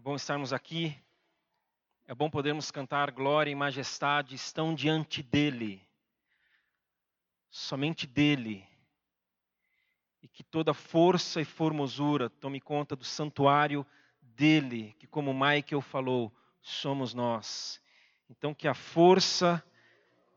É 0.00 0.02
bom 0.02 0.16
estarmos 0.16 0.50
aqui. 0.50 0.96
É 2.06 2.14
bom 2.14 2.30
podermos 2.30 2.70
cantar 2.70 3.10
glória 3.10 3.50
e 3.50 3.54
majestade 3.54 4.34
estão 4.34 4.74
diante 4.74 5.22
dele. 5.22 5.86
Somente 7.50 8.06
dele. 8.06 8.66
E 10.22 10.26
que 10.26 10.42
toda 10.42 10.72
força 10.72 11.38
e 11.42 11.44
formosura 11.44 12.30
tome 12.30 12.62
conta 12.62 12.96
do 12.96 13.04
santuário 13.04 13.86
dele, 14.22 14.96
que 14.98 15.06
como 15.06 15.34
Michael 15.34 15.82
falou, 15.82 16.34
somos 16.62 17.12
nós. 17.12 17.78
Então 18.30 18.54
que 18.54 18.66
a 18.66 18.72
força 18.72 19.62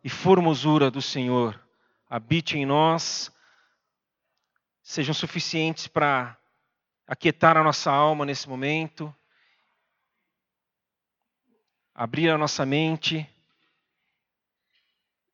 e 0.04 0.10
formosura 0.10 0.92
do 0.92 1.02
Senhor 1.02 1.58
habite 2.10 2.58
em 2.58 2.66
nós, 2.66 3.32
sejam 4.82 5.14
suficientes 5.14 5.88
para 5.88 6.38
aquietar 7.08 7.56
a 7.56 7.64
nossa 7.64 7.90
alma 7.90 8.26
nesse 8.26 8.50
momento 8.50 9.16
abrir 11.94 12.30
a 12.30 12.38
nossa 12.38 12.66
mente 12.66 13.30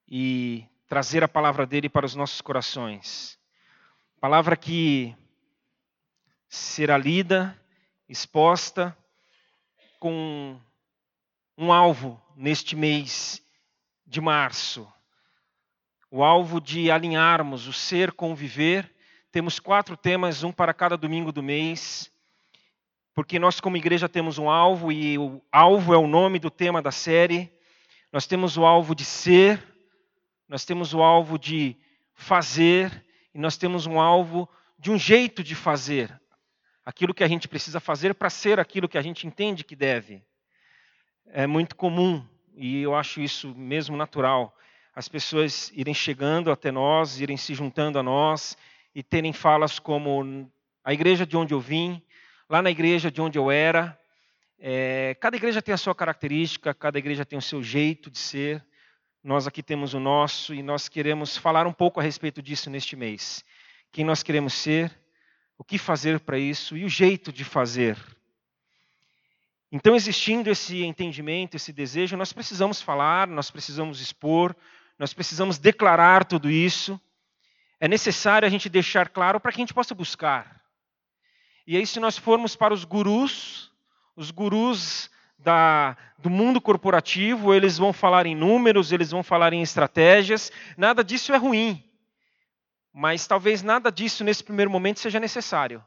e 0.07 0.65
trazer 0.87 1.23
a 1.23 1.27
palavra 1.27 1.65
dele 1.65 1.87
para 1.87 2.05
os 2.05 2.15
nossos 2.15 2.41
corações. 2.41 3.39
Palavra 4.19 4.57
que 4.57 5.15
será 6.49 6.97
lida, 6.97 7.57
exposta 8.07 8.97
com 9.99 10.59
um 11.57 11.71
alvo 11.71 12.21
neste 12.35 12.75
mês 12.75 13.41
de 14.05 14.19
março. 14.19 14.91
O 16.11 16.23
alvo 16.23 16.59
de 16.59 16.89
alinharmos 16.89 17.67
o 17.67 17.73
ser 17.73 18.11
com 18.11 18.31
o 18.31 18.35
viver. 18.35 18.91
Temos 19.31 19.59
quatro 19.59 19.95
temas, 19.95 20.43
um 20.43 20.51
para 20.51 20.73
cada 20.73 20.97
domingo 20.97 21.31
do 21.31 21.43
mês 21.43 22.11
porque 23.19 23.37
nós, 23.37 23.59
como 23.59 23.75
igreja, 23.75 24.07
temos 24.07 24.37
um 24.37 24.49
alvo, 24.49 24.93
e 24.93 25.17
o 25.17 25.41
alvo 25.51 25.93
é 25.93 25.97
o 25.97 26.07
nome 26.07 26.39
do 26.39 26.49
tema 26.49 26.81
da 26.81 26.89
série. 26.89 27.51
Nós 28.13 28.25
temos 28.25 28.55
o 28.55 28.65
alvo 28.65 28.95
de 28.95 29.03
ser, 29.03 29.61
nós 30.47 30.63
temos 30.63 30.93
o 30.93 31.01
alvo 31.01 31.37
de 31.37 31.75
fazer, 32.13 33.05
e 33.35 33.37
nós 33.37 33.57
temos 33.57 33.85
um 33.85 33.99
alvo 33.99 34.47
de 34.77 34.89
um 34.89 34.97
jeito 34.97 35.43
de 35.43 35.53
fazer 35.53 36.17
aquilo 36.85 37.13
que 37.13 37.21
a 37.21 37.27
gente 37.27 37.45
precisa 37.49 37.81
fazer 37.81 38.13
para 38.13 38.29
ser 38.29 38.57
aquilo 38.57 38.87
que 38.87 38.97
a 38.97 39.01
gente 39.01 39.27
entende 39.27 39.65
que 39.65 39.75
deve. 39.75 40.23
É 41.25 41.45
muito 41.45 41.75
comum, 41.75 42.25
e 42.55 42.81
eu 42.81 42.95
acho 42.95 43.19
isso 43.19 43.53
mesmo 43.53 43.97
natural, 43.97 44.55
as 44.95 45.09
pessoas 45.09 45.73
irem 45.75 45.93
chegando 45.93 46.53
até 46.53 46.71
nós, 46.71 47.19
irem 47.19 47.35
se 47.35 47.53
juntando 47.53 47.99
a 47.99 48.03
nós 48.03 48.57
e 48.95 49.03
terem 49.03 49.33
falas 49.33 49.77
como 49.77 50.49
a 50.85 50.93
igreja 50.93 51.25
de 51.25 51.35
onde 51.35 51.53
eu 51.53 51.59
vim, 51.59 52.01
lá 52.49 52.63
na 52.63 52.71
igreja 52.71 53.11
de 53.11 53.21
onde 53.21 53.37
eu 53.37 53.51
era. 53.51 53.97
É, 54.57 55.15
cada 55.21 55.37
igreja 55.37 55.61
tem 55.61 55.73
a 55.73 55.77
sua 55.77 55.93
característica, 55.93 56.73
cada 56.73 56.97
igreja 56.97 57.23
tem 57.23 57.37
o 57.37 57.41
seu 57.41 57.61
jeito 57.61 58.09
de 58.09 58.17
ser. 58.17 58.65
Nós 59.23 59.45
aqui 59.45 59.61
temos 59.61 59.93
o 59.93 59.99
nosso 59.99 60.53
e 60.53 60.63
nós 60.63 60.89
queremos 60.89 61.37
falar 61.37 61.67
um 61.67 61.73
pouco 61.73 61.99
a 61.99 62.03
respeito 62.03 62.41
disso 62.41 62.69
neste 62.69 62.95
mês. 62.95 63.45
Quem 63.91 64.03
nós 64.03 64.23
queremos 64.23 64.53
ser, 64.53 64.91
o 65.57 65.63
que 65.63 65.77
fazer 65.77 66.19
para 66.21 66.39
isso 66.39 66.75
e 66.75 66.83
o 66.83 66.89
jeito 66.89 67.31
de 67.31 67.43
fazer. 67.43 67.97
Então, 69.71 69.95
existindo 69.95 70.49
esse 70.49 70.83
entendimento, 70.83 71.55
esse 71.55 71.71
desejo, 71.71 72.17
nós 72.17 72.33
precisamos 72.33 72.81
falar, 72.81 73.27
nós 73.27 73.51
precisamos 73.51 74.01
expor, 74.01 74.55
nós 74.97 75.13
precisamos 75.13 75.59
declarar 75.59 76.25
tudo 76.25 76.49
isso. 76.49 76.99
É 77.79 77.87
necessário 77.87 78.47
a 78.47 78.49
gente 78.49 78.67
deixar 78.67 79.09
claro 79.09 79.39
para 79.39 79.51
que 79.51 79.59
a 79.59 79.63
gente 79.63 79.73
possa 79.73 79.93
buscar. 79.93 80.58
E 81.69 81.77
aí, 81.77 81.85
se 81.85 81.99
nós 81.99 82.17
formos 82.17 82.55
para 82.55 82.73
os 82.73 82.83
gurus, 82.83 83.71
os 84.15 84.31
gurus 84.31 85.07
da, 85.37 85.95
do 86.17 86.27
mundo 86.27 86.59
corporativo, 86.59 87.53
eles 87.53 87.77
vão 87.77 87.93
falar 87.93 88.25
em 88.25 88.33
números, 88.33 88.91
eles 88.91 89.11
vão 89.11 89.21
falar 89.21 89.53
em 89.53 89.61
estratégias, 89.61 90.51
nada 90.75 91.03
disso 91.03 91.31
é 91.31 91.37
ruim. 91.37 91.87
Mas 92.91 93.27
talvez 93.27 93.61
nada 93.61 93.91
disso 93.91 94.23
nesse 94.23 94.43
primeiro 94.43 94.71
momento 94.71 94.99
seja 94.99 95.19
necessário. 95.19 95.85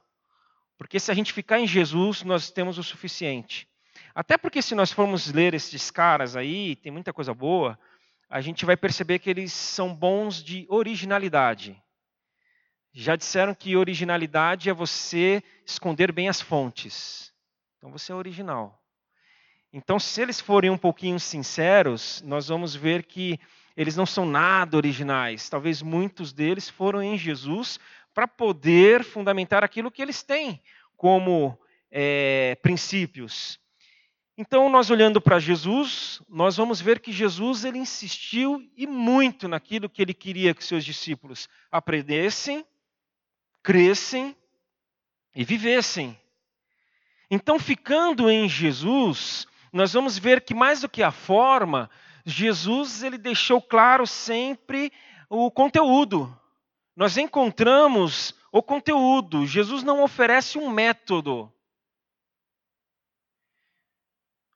Porque 0.78 1.00
se 1.00 1.10
a 1.10 1.14
gente 1.14 1.32
ficar 1.32 1.58
em 1.58 1.66
Jesus, 1.66 2.22
nós 2.22 2.48
temos 2.48 2.78
o 2.78 2.84
suficiente. 2.84 3.66
Até 4.14 4.38
porque 4.38 4.62
se 4.62 4.76
nós 4.76 4.92
formos 4.92 5.32
ler 5.32 5.52
esses 5.52 5.90
caras 5.90 6.36
aí, 6.36 6.76
tem 6.76 6.92
muita 6.92 7.12
coisa 7.12 7.34
boa, 7.34 7.76
a 8.30 8.40
gente 8.40 8.64
vai 8.64 8.76
perceber 8.76 9.18
que 9.18 9.28
eles 9.28 9.52
são 9.52 9.92
bons 9.92 10.44
de 10.44 10.64
originalidade. 10.68 11.81
Já 12.92 13.16
disseram 13.16 13.54
que 13.54 13.76
originalidade 13.76 14.68
é 14.68 14.72
você 14.72 15.42
esconder 15.64 16.12
bem 16.12 16.28
as 16.28 16.40
fontes. 16.40 17.32
Então 17.78 17.90
você 17.90 18.12
é 18.12 18.14
original. 18.14 18.78
Então, 19.72 19.98
se 19.98 20.20
eles 20.20 20.38
forem 20.38 20.70
um 20.70 20.76
pouquinho 20.76 21.18
sinceros, 21.18 22.22
nós 22.26 22.48
vamos 22.48 22.74
ver 22.74 23.04
que 23.04 23.40
eles 23.74 23.96
não 23.96 24.04
são 24.04 24.26
nada 24.26 24.76
originais. 24.76 25.48
Talvez 25.48 25.80
muitos 25.80 26.30
deles 26.30 26.68
foram 26.68 27.02
em 27.02 27.16
Jesus 27.16 27.80
para 28.12 28.28
poder 28.28 29.02
fundamentar 29.02 29.64
aquilo 29.64 29.90
que 29.90 30.02
eles 30.02 30.22
têm 30.22 30.60
como 30.94 31.58
é, 31.90 32.54
princípios. 32.62 33.58
Então, 34.36 34.68
nós 34.68 34.90
olhando 34.90 35.20
para 35.20 35.38
Jesus, 35.38 36.20
nós 36.28 36.56
vamos 36.56 36.80
ver 36.80 37.00
que 37.00 37.10
Jesus 37.10 37.64
ele 37.64 37.78
insistiu 37.78 38.62
e 38.76 38.86
muito 38.86 39.48
naquilo 39.48 39.88
que 39.88 40.02
ele 40.02 40.12
queria 40.12 40.54
que 40.54 40.62
seus 40.62 40.84
discípulos 40.84 41.48
aprendessem 41.70 42.64
crescem 43.62 44.36
e 45.34 45.44
vivessem. 45.44 46.18
Então, 47.30 47.58
ficando 47.58 48.30
em 48.30 48.48
Jesus, 48.48 49.46
nós 49.72 49.92
vamos 49.92 50.18
ver 50.18 50.42
que 50.42 50.52
mais 50.52 50.82
do 50.82 50.88
que 50.88 51.02
a 51.02 51.10
forma, 51.10 51.90
Jesus 52.24 53.02
ele 53.02 53.16
deixou 53.16 53.60
claro 53.60 54.06
sempre 54.06 54.92
o 55.28 55.50
conteúdo. 55.50 56.38
Nós 56.94 57.16
encontramos 57.16 58.34
o 58.52 58.62
conteúdo. 58.62 59.46
Jesus 59.46 59.82
não 59.82 60.02
oferece 60.02 60.58
um 60.58 60.68
método. 60.68 61.50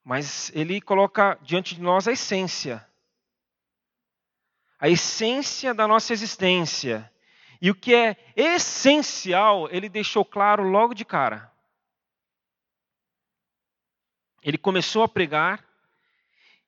Mas 0.04 0.52
ele 0.54 0.80
coloca 0.80 1.38
diante 1.42 1.74
de 1.74 1.80
nós 1.80 2.06
a 2.06 2.12
essência. 2.12 2.86
A 4.78 4.88
essência 4.88 5.72
da 5.72 5.88
nossa 5.88 6.12
existência. 6.12 7.10
E 7.60 7.70
o 7.70 7.74
que 7.74 7.94
é 7.94 8.16
essencial, 8.34 9.68
ele 9.70 9.88
deixou 9.88 10.24
claro 10.24 10.62
logo 10.62 10.94
de 10.94 11.04
cara. 11.04 11.52
Ele 14.42 14.58
começou 14.58 15.02
a 15.02 15.08
pregar, 15.08 15.64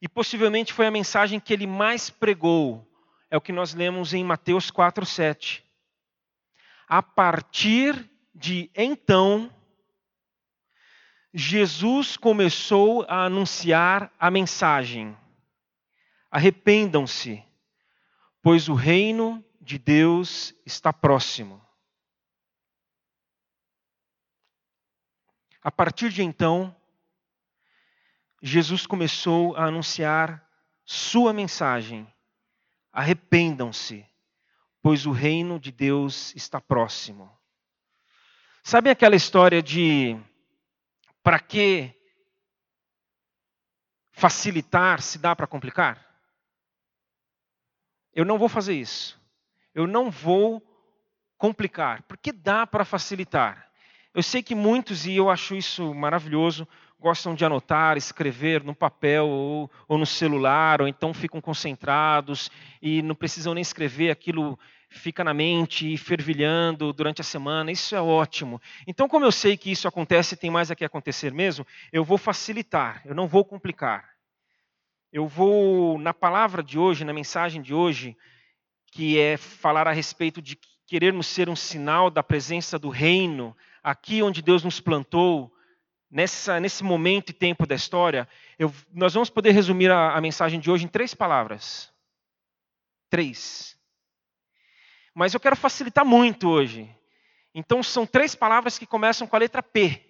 e 0.01 0.09
possivelmente 0.09 0.73
foi 0.73 0.87
a 0.87 0.91
mensagem 0.91 1.41
que 1.41 1.53
ele 1.53 1.67
mais 1.67 2.09
pregou. 2.09 2.87
É 3.31 3.37
o 3.37 3.41
que 3.41 3.53
nós 3.53 3.75
lemos 3.75 4.15
em 4.15 4.25
Mateus 4.25 4.71
4, 4.71 5.05
7. 5.05 5.65
A 6.89 7.03
partir 7.03 8.09
de 8.35 8.71
então, 8.75 9.53
Jesus 11.35 12.17
começou 12.17 13.05
a 13.09 13.25
anunciar 13.25 14.11
a 14.19 14.31
mensagem: 14.31 15.17
arrependam-se, 16.31 17.45
pois 18.43 18.69
o 18.69 18.75
reino 18.75 19.45
de 19.69 19.79
Deus 19.79 20.55
está 20.65 20.95
próximo. 20.95 21.63
A 25.63 25.71
partir 25.71 26.09
de 26.09 26.23
então, 26.23 26.75
Jesus 28.41 28.87
começou 28.87 29.55
a 29.57 29.67
anunciar 29.67 30.43
sua 30.87 31.35
mensagem: 31.35 32.11
arrependam-se, 32.91 34.07
pois 34.81 35.05
o 35.05 35.13
reino 35.13 35.61
de 35.61 35.71
Deus 35.71 36.35
está 36.35 36.63
próximo. 36.63 37.31
Sabe 38.63 38.89
aquela 38.89 39.17
história 39.17 39.63
de 39.63 40.19
para 41.23 41.39
que 41.39 41.95
facilitar 44.13 45.03
se 45.03 45.19
dá 45.19 45.37
para 45.37 45.47
complicar? 45.47 46.07
Eu 48.15 48.25
não 48.25 48.39
vou 48.39 48.49
fazer 48.49 48.73
isso 48.73 49.18
eu 49.79 49.87
não 49.87 50.11
vou 50.11 50.61
complicar, 51.37 52.03
porque 52.03 52.33
dá 52.33 52.67
para 52.67 52.85
facilitar. 52.85 53.71
Eu 54.13 54.25
sei 54.25 54.43
que 54.43 54.53
muitos, 54.53 55.07
e 55.07 55.15
eu 55.15 55.31
acho 55.31 55.55
isso 55.55 55.95
maravilhoso, 55.95 56.67
gostam 56.99 57.33
de 57.33 57.45
anotar, 57.45 57.97
escrever 57.97 58.65
no 58.65 58.75
papel 58.75 59.29
ou, 59.29 59.71
ou, 59.87 59.97
no 59.97 60.05
celular, 60.05 60.83
ou 60.83 60.89
então 60.89 61.15
ficam 61.15 61.41
concentrados 61.41 62.51
e 62.83 63.03
não 63.03 63.15
precisam 63.15 63.55
nem 63.55 63.63
escrever, 63.63 64.11
aquilo 64.11 64.59
fica 64.91 65.23
na 65.23 65.33
mente 65.33 65.93
e 65.93 65.97
fervilhando 65.97 66.93
durante 66.93 67.21
a 67.21 67.25
semana. 67.25 67.71
Isso 67.71 67.95
é 67.95 68.01
ótimo. 68.01 68.61
Então, 68.85 69.07
como 69.07 69.25
eu 69.25 69.31
sei 69.31 69.57
que 69.57 69.71
isso 69.71 69.87
acontece 69.87 70.35
e 70.35 70.39
tem 70.39 70.51
mais 70.51 70.73
a 70.73 70.75
que 70.75 70.85
acontecer 70.85 71.33
mesmo, 71.33 71.65
eu 71.93 72.03
vou 72.03 72.19
facilitar, 72.19 73.01
eu 73.05 73.15
não 73.15 73.29
vou 73.29 73.45
complicar. 73.45 74.11
Eu 75.13 75.29
vou, 75.29 76.01
na 76.01 76.13
palavra 76.13 76.65
de 76.65 76.77
hoje, 76.77 77.05
na 77.05 77.13
mensagem 77.13 77.63
de 77.63 77.73
hoje, 77.73 78.17
que 78.91 79.19
é 79.19 79.37
falar 79.37 79.87
a 79.87 79.93
respeito 79.93 80.41
de 80.41 80.59
querermos 80.87 81.27
ser 81.27 81.49
um 81.49 81.57
sinal 81.57 82.11
da 82.11 82.23
presença 82.23 82.79
do 82.79 82.89
reino 82.89 83.57
aqui 83.83 84.23
onde 84.23 84.43
Deus 84.43 84.65
nos 84.65 84.81
plantou, 84.81 85.53
nessa, 86.11 86.59
nesse 86.59 86.83
momento 86.83 87.31
e 87.31 87.35
tempo 87.35 87.67
da 87.67 87.75
história, 87.75 88.29
eu, 88.59 88.73
nós 88.93 89.15
vamos 89.15 89.31
poder 89.31 89.53
resumir 89.53 89.91
a, 89.91 90.15
a 90.15 90.21
mensagem 90.21 90.59
de 90.59 90.71
hoje 90.71 90.85
em 90.85 90.89
três 90.89 91.15
palavras. 91.15 91.93
Três. 93.11 93.79
Mas 95.15 95.35
eu 95.35 95.41
quero 95.41 95.57
facilitar 95.57 96.05
muito 96.05 96.49
hoje. 96.49 96.95
Então 97.55 97.83
são 97.83 98.07
três 98.07 98.35
palavras 98.35 98.79
que 98.79 98.87
começam 98.87 99.27
com 99.27 99.37
a 99.37 99.39
letra 99.39 99.63
P. 99.63 100.05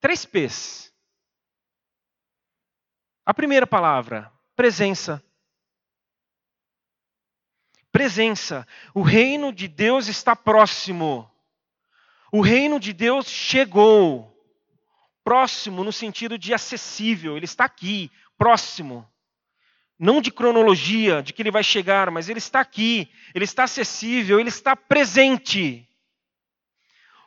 Três 0.00 0.24
P's. 0.24 0.92
A 3.26 3.34
primeira 3.34 3.66
palavra, 3.66 4.32
presença. 4.56 5.22
Presença. 7.92 8.66
O 8.94 9.02
reino 9.02 9.52
de 9.52 9.66
Deus 9.66 10.08
está 10.08 10.36
próximo. 10.36 11.30
O 12.32 12.40
reino 12.40 12.78
de 12.78 12.92
Deus 12.92 13.26
chegou. 13.26 14.26
Próximo 15.24 15.84
no 15.84 15.92
sentido 15.92 16.38
de 16.38 16.54
acessível, 16.54 17.36
ele 17.36 17.44
está 17.44 17.64
aqui, 17.64 18.10
próximo. 18.38 19.06
Não 19.98 20.20
de 20.20 20.30
cronologia, 20.30 21.22
de 21.22 21.32
que 21.32 21.42
ele 21.42 21.50
vai 21.50 21.62
chegar, 21.62 22.10
mas 22.10 22.28
ele 22.28 22.38
está 22.38 22.60
aqui, 22.60 23.10
ele 23.34 23.44
está 23.44 23.64
acessível, 23.64 24.40
ele 24.40 24.48
está 24.48 24.74
presente. 24.74 25.86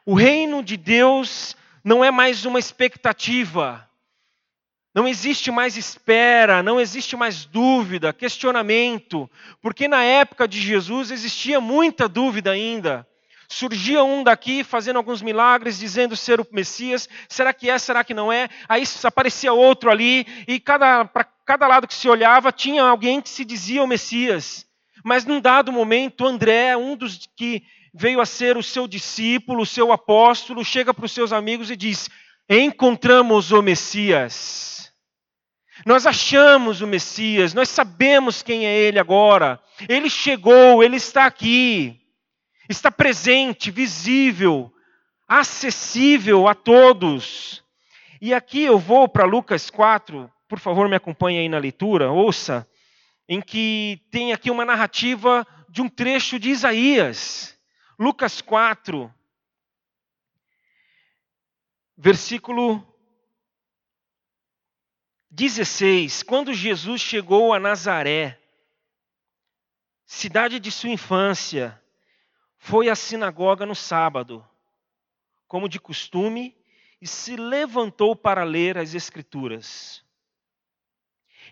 O 0.06 0.16
reino 0.16 0.64
de 0.64 0.76
Deus 0.76 1.56
não 1.84 2.04
é 2.04 2.10
mais 2.10 2.46
uma 2.46 2.58
expectativa, 2.58 3.88
não 4.94 5.08
existe 5.08 5.50
mais 5.50 5.76
espera, 5.76 6.62
não 6.62 6.80
existe 6.80 7.16
mais 7.16 7.46
dúvida, 7.46 8.14
questionamento, 8.14 9.30
porque 9.62 9.88
na 9.88 10.04
época 10.04 10.48
de 10.48 10.62
Jesus 10.62 11.10
existia 11.10 11.60
muita 11.60 12.08
dúvida 12.08 12.52
ainda. 12.52 13.08
Surgia 13.50 14.04
um 14.04 14.24
daqui 14.24 14.64
fazendo 14.64 14.98
alguns 14.98 15.22
milagres, 15.22 15.80
dizendo 15.80 16.16
ser 16.16 16.40
o 16.40 16.48
Messias. 16.52 17.10
Será 17.28 17.54
que 17.54 17.70
é? 17.70 17.78
Será 17.78 18.04
que 18.04 18.14
não 18.14 18.32
é? 18.32 18.50
Aí 18.70 18.84
aparecia 19.04 19.54
outro 19.54 19.90
ali, 19.90 20.26
e 20.48 20.60
para 20.60 21.24
cada 21.46 21.68
lado 21.68 21.88
que 21.88 21.94
se 21.94 22.08
olhava 22.08 22.52
tinha 22.52 22.84
alguém 22.84 23.22
que 23.22 23.30
se 23.30 23.44
dizia 23.44 23.84
o 23.84 23.88
Messias. 23.88 24.66
Mas 25.04 25.26
num 25.26 25.42
dado 25.42 25.72
momento, 25.72 26.26
André, 26.26 26.76
um 26.78 26.96
dos 26.96 27.30
que 27.36 27.64
veio 27.94 28.22
a 28.22 28.26
ser 28.26 28.58
o 28.58 28.64
seu 28.64 28.88
discípulo, 28.88 29.64
o 29.64 29.68
seu 29.68 29.92
apóstolo, 29.92 30.64
chega 30.64 30.94
para 30.94 31.06
os 31.06 31.12
seus 31.12 31.34
amigos 31.34 31.70
e 31.70 31.76
diz: 31.76 32.10
Encontramos 32.50 33.52
o 33.52 33.62
Messias. 33.62 34.83
Nós 35.86 36.06
achamos 36.06 36.82
o 36.82 36.88
Messias, 36.88 37.54
nós 37.54 37.70
sabemos 37.70 38.42
quem 38.42 38.66
é 38.66 38.78
ele 38.78 39.00
agora. 39.00 39.60
Ele 39.90 40.10
chegou, 40.10 40.84
ele 40.84 40.98
está 40.98 41.26
aqui 41.26 42.04
está 42.70 42.92
presente, 42.92 43.72
visível, 43.72 44.74
acessível 45.28 46.48
a 46.48 46.56
todos. 46.56 47.64
E 48.22 48.34
aqui 48.34 48.64
eu 48.64 48.80
vou 48.80 49.08
para 49.08 49.26
Lucas 49.26 49.70
4, 49.70 50.32
por 50.48 50.60
favor, 50.60 50.88
me 50.88 50.96
acompanhe 50.96 51.40
aí 51.40 51.50
na 51.50 51.58
leitura, 51.58 52.12
ouça, 52.12 52.68
em 53.28 53.42
que 53.42 54.02
tem 54.12 54.32
aqui 54.32 54.52
uma 54.52 54.66
narrativa 54.66 55.46
de 55.70 55.82
um 55.82 55.90
trecho 55.90 56.40
de 56.40 56.50
Isaías. 56.50 57.58
Lucas 57.98 58.42
4, 58.42 59.14
versículo 61.98 62.86
16. 65.34 66.22
Quando 66.22 66.54
Jesus 66.54 67.02
chegou 67.02 67.54
a 67.54 67.60
Nazaré, 67.60 68.40
cidade 70.06 70.60
de 70.60 70.70
sua 70.70 70.92
infância, 70.92 71.82
foi 72.56 72.88
à 72.88 72.94
sinagoga 72.94 73.66
no 73.66 73.74
sábado, 73.74 74.48
como 75.48 75.68
de 75.68 75.80
costume, 75.80 76.56
e 77.02 77.08
se 77.08 77.36
levantou 77.36 78.16
para 78.16 78.44
ler 78.44 78.78
as 78.78 78.94
Escrituras. 78.94 80.06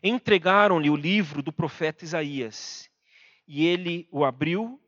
Entregaram-lhe 0.03 0.91
o 0.91 0.95
livro 0.95 1.41
do 1.41 1.51
profeta 1.51 2.05
Isaías, 2.05 2.87
e 3.47 3.65
ele 3.65 4.07
o 4.11 4.23
abriu 4.23 4.79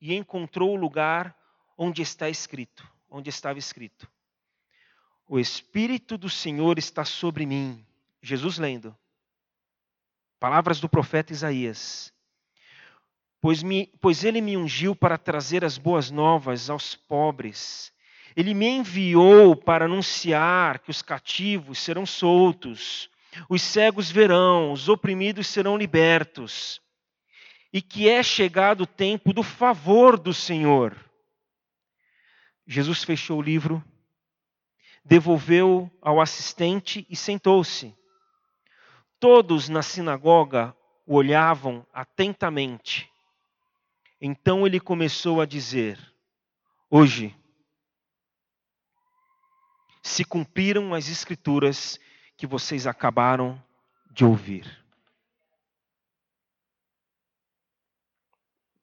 e 0.00 0.14
encontrou 0.14 0.70
o 0.74 0.80
lugar 0.80 1.36
onde 1.76 2.02
está 2.02 2.30
escrito, 2.30 2.88
onde 3.10 3.30
estava 3.30 3.58
escrito: 3.58 4.08
O 5.26 5.40
Espírito 5.40 6.16
do 6.16 6.30
Senhor 6.30 6.78
está 6.78 7.04
sobre 7.04 7.44
mim. 7.44 7.84
Jesus 8.22 8.58
lendo. 8.58 8.96
Palavras 10.38 10.80
do 10.80 10.88
profeta 10.88 11.32
Isaías 11.32 12.12
pois, 13.42 13.60
me, 13.60 13.88
pois 14.00 14.22
ele 14.22 14.40
me 14.40 14.56
ungiu 14.56 14.94
para 14.94 15.18
trazer 15.18 15.64
as 15.64 15.76
boas 15.76 16.10
novas 16.10 16.70
aos 16.70 16.94
pobres. 16.94 17.92
Ele 18.36 18.54
me 18.54 18.68
enviou 18.68 19.56
para 19.56 19.84
anunciar 19.84 20.78
que 20.78 20.90
os 20.90 21.02
cativos 21.02 21.80
serão 21.80 22.06
soltos, 22.06 23.10
os 23.48 23.60
cegos 23.60 24.10
verão, 24.10 24.72
os 24.72 24.88
oprimidos 24.88 25.48
serão 25.48 25.76
libertos, 25.76 26.80
e 27.72 27.82
que 27.82 28.08
é 28.08 28.22
chegado 28.22 28.82
o 28.82 28.86
tempo 28.86 29.32
do 29.32 29.42
favor 29.42 30.18
do 30.18 30.32
Senhor. 30.32 30.96
Jesus 32.64 33.02
fechou 33.02 33.40
o 33.40 33.42
livro, 33.42 33.84
devolveu 35.04 35.90
ao 36.00 36.20
assistente 36.20 37.04
e 37.10 37.16
sentou-se. 37.16 37.94
Todos 39.22 39.68
na 39.68 39.82
sinagoga 39.82 40.76
o 41.06 41.14
olhavam 41.14 41.86
atentamente. 41.92 43.08
Então 44.20 44.66
ele 44.66 44.80
começou 44.80 45.40
a 45.40 45.46
dizer: 45.46 45.96
Hoje 46.90 47.32
se 50.02 50.24
cumpriram 50.24 50.92
as 50.92 51.08
escrituras 51.08 52.00
que 52.36 52.48
vocês 52.48 52.84
acabaram 52.84 53.62
de 54.10 54.24
ouvir. 54.24 54.84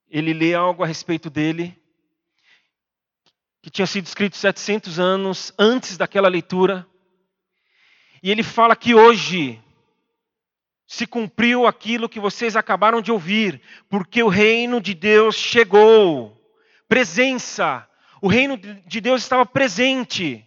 Ele 0.08 0.32
lê 0.32 0.54
algo 0.54 0.86
a 0.86 0.88
respeito 0.88 1.30
dele, 1.30 1.78
que 3.62 3.70
tinha 3.70 3.86
sido 3.86 4.06
escrito 4.06 4.38
700 4.38 5.02
anos 5.02 5.52
antes 5.60 5.98
daquela 5.98 6.30
leitura, 6.30 6.88
e 8.24 8.32
ele 8.32 8.42
fala 8.42 8.74
que 8.74 8.96
hoje 8.96 9.62
se 10.90 11.06
cumpriu 11.06 11.68
aquilo 11.68 12.10
que 12.10 12.20
vocês 12.20 12.56
acabaram 12.56 13.00
de 13.00 13.12
ouvir, 13.12 13.62
porque 13.88 14.24
o 14.24 14.28
reino 14.28 14.82
de 14.82 14.96
Deus 14.96 15.36
chegou. 15.36 16.36
Presença. 16.88 17.88
O 18.20 18.28
reino 18.28 18.58
de 18.58 19.00
Deus 19.00 19.22
estava 19.22 19.46
presente. 19.46 20.44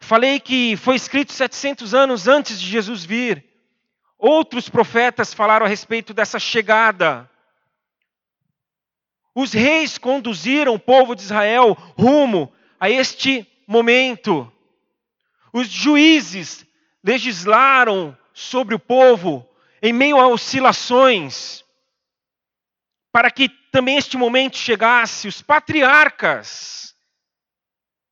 Falei 0.00 0.40
que 0.40 0.76
foi 0.76 0.96
escrito 0.96 1.32
700 1.32 1.94
anos 1.94 2.26
antes 2.26 2.60
de 2.60 2.66
Jesus 2.66 3.04
vir. 3.04 3.44
Outros 4.18 4.68
profetas 4.68 5.32
falaram 5.32 5.66
a 5.66 5.68
respeito 5.68 6.12
dessa 6.12 6.40
chegada. 6.40 7.30
Os 9.32 9.52
reis 9.52 9.98
conduziram 9.98 10.74
o 10.74 10.80
povo 10.80 11.14
de 11.14 11.22
Israel 11.22 11.76
rumo 11.96 12.52
a 12.80 12.90
este 12.90 13.46
momento. 13.68 14.52
Os 15.52 15.68
juízes 15.68 16.66
legislaram 17.04 18.18
sobre 18.38 18.74
o 18.74 18.78
povo 18.78 19.48
em 19.80 19.94
meio 19.94 20.18
a 20.18 20.28
oscilações, 20.28 21.64
para 23.10 23.30
que 23.30 23.48
também 23.72 23.96
este 23.96 24.18
momento 24.18 24.58
chegasse, 24.58 25.26
os 25.26 25.40
patriarcas. 25.40 26.94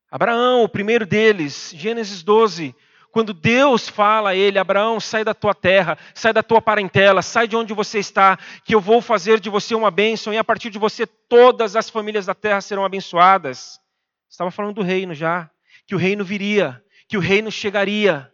Abraão, 0.09 0.63
o 0.63 0.69
primeiro 0.69 1.05
deles, 1.05 1.71
Gênesis 1.75 2.23
12, 2.23 2.75
quando 3.11 3.35
Deus 3.35 3.87
fala 3.87 4.31
a 4.31 4.35
ele: 4.35 4.57
Abraão, 4.57 4.99
sai 4.99 5.23
da 5.23 5.35
tua 5.35 5.53
terra, 5.53 5.95
sai 6.15 6.33
da 6.33 6.41
tua 6.41 6.59
parentela, 6.59 7.21
sai 7.21 7.47
de 7.47 7.55
onde 7.55 7.71
você 7.71 7.99
está, 7.99 8.35
que 8.63 8.73
eu 8.73 8.81
vou 8.81 9.01
fazer 9.01 9.39
de 9.39 9.49
você 9.49 9.75
uma 9.75 9.91
bênção, 9.91 10.33
e 10.33 10.39
a 10.39 10.43
partir 10.43 10.71
de 10.71 10.79
você 10.79 11.05
todas 11.05 11.75
as 11.75 11.87
famílias 11.87 12.25
da 12.25 12.33
terra 12.33 12.61
serão 12.61 12.83
abençoadas. 12.83 13.79
Estava 14.27 14.49
falando 14.49 14.73
do 14.73 14.81
reino 14.81 15.13
já, 15.13 15.51
que 15.85 15.93
o 15.93 15.99
reino 15.99 16.25
viria, 16.25 16.83
que 17.07 17.15
o 17.15 17.21
reino 17.21 17.51
chegaria. 17.51 18.31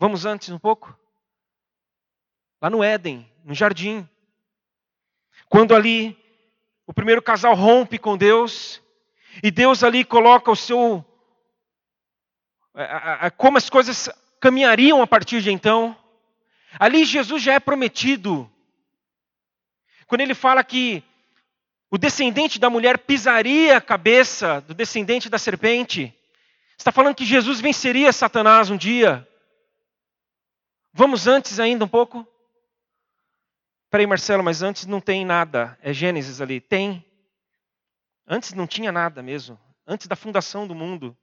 Vamos 0.00 0.24
antes 0.24 0.48
um 0.48 0.58
pouco? 0.58 0.98
Lá 2.58 2.70
no 2.70 2.82
Éden, 2.82 3.30
no 3.44 3.52
jardim. 3.54 4.08
Quando 5.46 5.74
ali 5.74 6.16
o 6.86 6.94
primeiro 6.94 7.20
casal 7.20 7.54
rompe 7.54 7.98
com 7.98 8.16
Deus, 8.16 8.82
e 9.42 9.50
Deus 9.50 9.84
ali 9.84 10.02
coloca 10.02 10.50
o 10.50 10.56
seu. 10.56 11.04
como 13.36 13.58
as 13.58 13.68
coisas 13.68 14.08
caminhariam 14.40 15.02
a 15.02 15.06
partir 15.06 15.42
de 15.42 15.52
então. 15.52 15.94
Ali 16.78 17.04
Jesus 17.04 17.42
já 17.42 17.52
é 17.52 17.60
prometido. 17.60 18.50
Quando 20.06 20.22
ele 20.22 20.34
fala 20.34 20.64
que 20.64 21.04
o 21.90 21.98
descendente 21.98 22.58
da 22.58 22.70
mulher 22.70 22.96
pisaria 22.96 23.76
a 23.76 23.82
cabeça 23.82 24.62
do 24.62 24.72
descendente 24.72 25.28
da 25.28 25.36
serpente, 25.36 26.14
está 26.78 26.90
falando 26.90 27.14
que 27.14 27.24
Jesus 27.26 27.60
venceria 27.60 28.14
Satanás 28.14 28.70
um 28.70 28.78
dia. 28.78 29.28
Vamos 30.92 31.26
antes 31.26 31.60
ainda 31.60 31.84
um 31.84 31.88
pouco? 31.88 32.26
Peraí, 33.90 34.06
Marcelo, 34.06 34.42
mas 34.42 34.62
antes 34.62 34.86
não 34.86 35.00
tem 35.00 35.24
nada. 35.24 35.78
É 35.82 35.92
Gênesis 35.92 36.40
ali. 36.40 36.60
Tem. 36.60 37.04
Antes 38.26 38.52
não 38.52 38.66
tinha 38.66 38.92
nada 38.92 39.22
mesmo. 39.22 39.58
antes 39.86 40.06
da 40.06 40.14
fundação 40.14 40.66
do 40.66 40.74
mundo. 40.74 41.16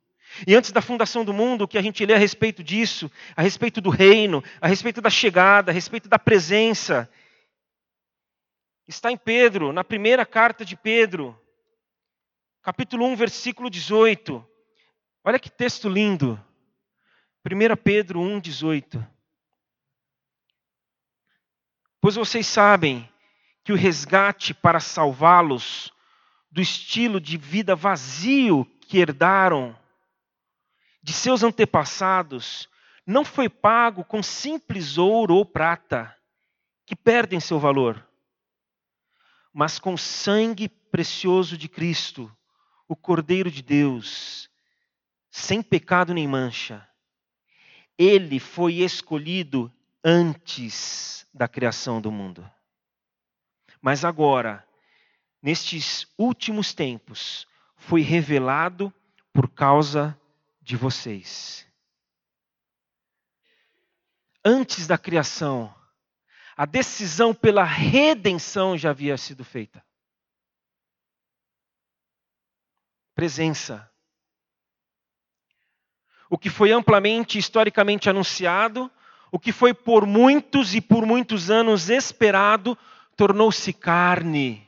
E 0.45 0.53
antes 0.53 0.71
da 0.71 0.81
fundação 0.81 1.23
do 1.23 1.33
mundo, 1.33 1.63
o 1.63 1.67
que 1.67 1.77
a 1.77 1.81
gente 1.81 2.05
lê 2.05 2.13
a 2.13 2.17
respeito 2.17 2.61
disso, 2.61 3.09
a 3.35 3.41
respeito 3.41 3.79
do 3.79 3.89
reino, 3.89 4.43
a 4.59 4.67
respeito 4.67 5.01
da 5.01 5.09
chegada, 5.09 5.71
a 5.71 5.73
respeito 5.73 6.09
da 6.09 6.19
presença, 6.19 7.09
está 8.85 9.09
em 9.09 9.17
Pedro, 9.17 9.71
na 9.71 9.85
primeira 9.85 10.25
carta 10.25 10.65
de 10.65 10.75
Pedro, 10.75 11.39
capítulo 12.61 13.05
1, 13.05 13.15
versículo 13.15 13.69
18. 13.69 14.45
Olha 15.23 15.39
que 15.39 15.49
texto 15.49 15.87
lindo. 15.87 16.37
1 17.45 17.77
Pedro 17.81 18.19
1, 18.19 18.41
18. 18.41 19.16
Pois 22.07 22.15
vocês 22.15 22.47
sabem 22.47 23.05
que 23.65 23.73
o 23.73 23.75
resgate 23.75 24.53
para 24.53 24.79
salvá-los 24.79 25.91
do 26.49 26.61
estilo 26.61 27.19
de 27.19 27.35
vida 27.35 27.75
vazio 27.75 28.63
que 28.79 28.97
herdaram 28.97 29.77
de 31.03 31.11
seus 31.11 31.43
antepassados 31.43 32.69
não 33.05 33.25
foi 33.25 33.49
pago 33.49 34.05
com 34.05 34.23
simples 34.23 34.97
ouro 34.97 35.35
ou 35.35 35.45
prata, 35.45 36.15
que 36.85 36.95
perdem 36.95 37.41
seu 37.41 37.59
valor, 37.59 38.07
mas 39.51 39.77
com 39.77 39.97
sangue 39.97 40.69
precioso 40.69 41.57
de 41.57 41.67
Cristo, 41.67 42.33
o 42.87 42.95
Cordeiro 42.95 43.51
de 43.51 43.61
Deus, 43.61 44.49
sem 45.29 45.61
pecado 45.61 46.13
nem 46.13 46.25
mancha. 46.25 46.87
Ele 47.97 48.39
foi 48.39 48.75
escolhido 48.75 49.69
antes 50.09 51.27
da 51.33 51.49
criação 51.49 51.99
do 51.99 52.09
mundo. 52.09 52.49
Mas 53.81 54.05
agora, 54.05 54.65
nestes 55.41 56.07
últimos 56.17 56.73
tempos, 56.73 57.45
foi 57.75 57.99
revelado 57.99 58.93
por 59.33 59.49
causa 59.49 60.17
de 60.61 60.77
vocês. 60.77 61.67
Antes 64.45 64.87
da 64.87 64.97
criação, 64.97 65.75
a 66.55 66.65
decisão 66.65 67.33
pela 67.33 67.65
redenção 67.65 68.77
já 68.77 68.91
havia 68.91 69.17
sido 69.17 69.43
feita. 69.43 69.85
Presença. 73.13 73.91
O 76.29 76.37
que 76.37 76.49
foi 76.49 76.71
amplamente 76.71 77.37
historicamente 77.37 78.09
anunciado, 78.09 78.89
o 79.31 79.39
que 79.39 79.51
foi 79.51 79.73
por 79.73 80.05
muitos 80.05 80.73
e 80.75 80.81
por 80.81 81.05
muitos 81.05 81.49
anos 81.49 81.89
esperado, 81.89 82.77
tornou-se 83.15 83.73
carne. 83.73 84.65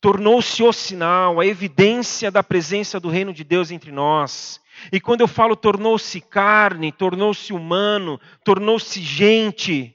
Tornou-se 0.00 0.62
o 0.62 0.72
sinal, 0.72 1.38
a 1.38 1.46
evidência 1.46 2.30
da 2.30 2.42
presença 2.42 2.98
do 2.98 3.08
reino 3.08 3.32
de 3.32 3.44
Deus 3.44 3.70
entre 3.70 3.92
nós. 3.92 4.60
E 4.90 5.00
quando 5.00 5.20
eu 5.20 5.28
falo 5.28 5.54
tornou-se 5.54 6.20
carne, 6.20 6.90
tornou-se 6.90 7.52
humano, 7.52 8.20
tornou-se 8.42 9.00
gente, 9.00 9.94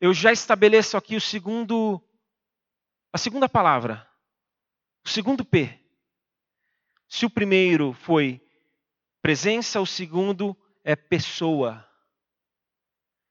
eu 0.00 0.12
já 0.12 0.32
estabeleço 0.32 0.96
aqui 0.96 1.16
o 1.16 1.20
segundo 1.20 2.00
a 3.12 3.18
segunda 3.18 3.48
palavra. 3.48 4.08
O 5.04 5.08
segundo 5.08 5.44
P. 5.44 5.78
Se 7.08 7.26
o 7.26 7.30
primeiro 7.30 7.92
foi 7.92 8.40
presença, 9.20 9.80
o 9.80 9.86
segundo 9.86 10.56
é 10.84 10.96
pessoa. 10.96 11.86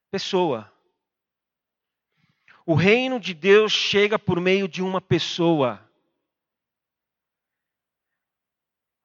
Pessoa. 0.10 0.72
O 2.66 2.74
reino 2.74 3.20
de 3.20 3.34
Deus 3.34 3.72
chega 3.72 4.18
por 4.20 4.40
meio 4.40 4.68
de 4.68 4.82
uma 4.82 5.02
pessoa. 5.02 5.80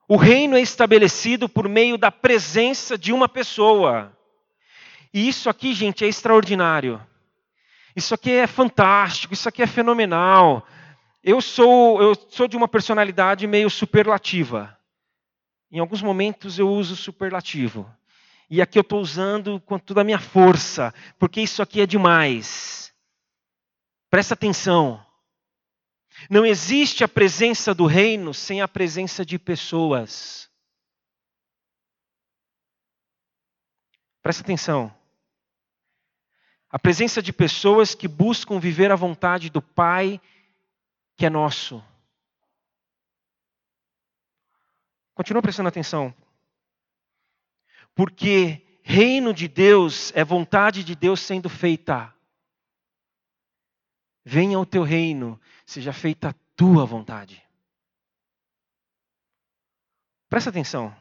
O 0.08 0.16
reino 0.16 0.56
é 0.56 0.60
estabelecido 0.60 1.48
por 1.48 1.68
meio 1.68 1.98
da 1.98 2.12
presença 2.12 2.96
de 2.96 3.12
uma 3.12 3.28
pessoa. 3.28 4.16
E 5.12 5.28
isso 5.28 5.50
aqui, 5.50 5.74
gente, 5.74 6.04
é 6.04 6.08
extraordinário. 6.08 7.04
Isso 7.96 8.14
aqui 8.14 8.30
é 8.30 8.46
fantástico, 8.46 9.32
isso 9.32 9.48
aqui 9.48 9.62
é 9.62 9.66
fenomenal. 9.66 10.66
Eu 11.24 11.40
sou, 11.40 12.00
eu 12.00 12.14
sou 12.28 12.46
de 12.46 12.56
uma 12.56 12.68
personalidade 12.68 13.46
meio 13.46 13.68
superlativa. 13.68 14.78
Em 15.72 15.80
alguns 15.80 16.02
momentos 16.02 16.58
eu 16.58 16.68
uso 16.68 16.94
superlativo. 16.94 17.90
E 18.48 18.62
aqui 18.62 18.78
eu 18.78 18.82
estou 18.82 19.00
usando 19.00 19.60
com 19.60 19.78
toda 19.78 20.02
a 20.02 20.04
minha 20.04 20.20
força, 20.20 20.94
porque 21.18 21.40
isso 21.40 21.62
aqui 21.62 21.80
é 21.80 21.86
demais. 21.86 22.94
Presta 24.08 24.34
atenção. 24.34 25.04
Não 26.30 26.46
existe 26.46 27.02
a 27.02 27.08
presença 27.08 27.74
do 27.74 27.86
reino 27.86 28.32
sem 28.32 28.62
a 28.62 28.68
presença 28.68 29.24
de 29.24 29.38
pessoas. 29.38 30.48
Presta 34.22 34.42
atenção. 34.42 34.94
A 36.70 36.78
presença 36.78 37.20
de 37.20 37.32
pessoas 37.32 37.94
que 37.94 38.08
buscam 38.08 38.58
viver 38.58 38.90
a 38.90 38.96
vontade 38.96 39.50
do 39.50 39.60
Pai 39.62 40.20
que 41.16 41.24
é 41.24 41.30
nosso. 41.30 41.82
Continua 45.14 45.40
prestando 45.40 45.68
atenção. 45.68 46.14
Porque 47.96 48.62
reino 48.82 49.32
de 49.32 49.48
Deus 49.48 50.12
é 50.14 50.22
vontade 50.22 50.84
de 50.84 50.94
Deus 50.94 51.18
sendo 51.18 51.48
feita. 51.48 52.14
Venha 54.22 54.60
o 54.60 54.66
teu 54.66 54.82
reino, 54.82 55.40
seja 55.64 55.94
feita 55.94 56.28
a 56.28 56.34
tua 56.54 56.84
vontade. 56.84 57.42
Presta 60.28 60.50
atenção. 60.50 60.94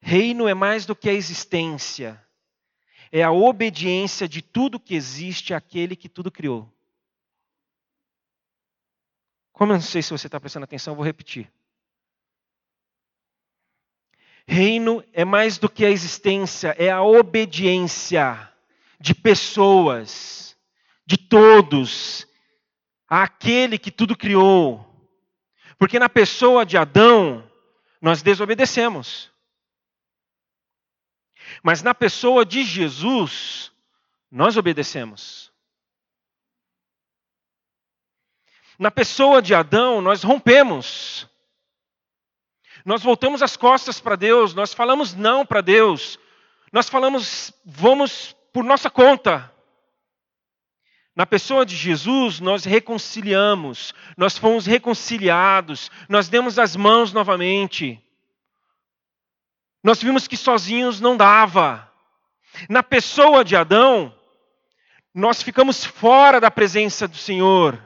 Reino 0.00 0.48
é 0.48 0.54
mais 0.54 0.84
do 0.84 0.96
que 0.96 1.08
a 1.08 1.14
existência, 1.14 2.20
é 3.12 3.22
a 3.22 3.30
obediência 3.30 4.28
de 4.28 4.42
tudo 4.42 4.80
que 4.80 4.96
existe 4.96 5.54
àquele 5.54 5.94
que 5.94 6.08
tudo 6.08 6.32
criou. 6.32 6.68
Como 9.52 9.72
eu 9.72 9.76
não 9.76 9.82
sei 9.82 10.02
se 10.02 10.10
você 10.10 10.26
está 10.26 10.40
prestando 10.40 10.64
atenção, 10.64 10.92
eu 10.92 10.96
vou 10.96 11.04
repetir. 11.04 11.50
Reino 14.46 15.02
é 15.12 15.24
mais 15.24 15.58
do 15.58 15.68
que 15.68 15.84
a 15.84 15.90
existência, 15.90 16.74
é 16.78 16.90
a 16.90 17.02
obediência 17.02 18.52
de 19.00 19.14
pessoas 19.14 20.56
de 21.06 21.16
todos 21.16 22.26
àquele 23.08 23.78
que 23.78 23.90
tudo 23.90 24.16
criou. 24.16 24.84
Porque 25.78 25.98
na 25.98 26.08
pessoa 26.08 26.64
de 26.64 26.76
Adão, 26.76 27.50
nós 28.00 28.22
desobedecemos. 28.22 29.30
Mas 31.62 31.82
na 31.82 31.94
pessoa 31.94 32.44
de 32.44 32.62
Jesus, 32.62 33.72
nós 34.30 34.56
obedecemos. 34.56 35.52
Na 38.78 38.90
pessoa 38.90 39.40
de 39.40 39.54
Adão, 39.54 40.00
nós 40.00 40.22
rompemos. 40.22 41.28
Nós 42.84 43.02
voltamos 43.02 43.42
as 43.42 43.56
costas 43.56 44.00
para 44.00 44.14
Deus, 44.14 44.54
nós 44.54 44.74
falamos 44.74 45.14
não 45.14 45.46
para 45.46 45.60
Deus. 45.60 46.18
Nós 46.70 46.88
falamos, 46.88 47.52
vamos 47.64 48.36
por 48.52 48.62
nossa 48.62 48.90
conta. 48.90 49.50
Na 51.16 51.24
pessoa 51.24 51.64
de 51.64 51.76
Jesus, 51.76 52.40
nós 52.40 52.64
reconciliamos, 52.64 53.94
nós 54.16 54.36
fomos 54.36 54.66
reconciliados, 54.66 55.90
nós 56.08 56.28
demos 56.28 56.58
as 56.58 56.74
mãos 56.74 57.12
novamente. 57.12 58.02
Nós 59.82 60.02
vimos 60.02 60.26
que 60.26 60.36
sozinhos 60.36 61.00
não 61.00 61.16
dava. 61.16 61.90
Na 62.68 62.82
pessoa 62.82 63.44
de 63.44 63.54
Adão, 63.54 64.12
nós 65.14 65.42
ficamos 65.42 65.84
fora 65.84 66.40
da 66.40 66.50
presença 66.50 67.06
do 67.06 67.16
Senhor, 67.16 67.80